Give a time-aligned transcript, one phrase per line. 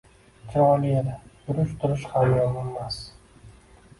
[0.53, 1.13] chiroyli edi,
[1.43, 3.01] yurish-turish ham yomonmas.